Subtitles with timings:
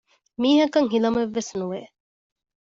[0.41, 1.79] މީހަކަށް ހިލަމެއް ވެސް ނުވެ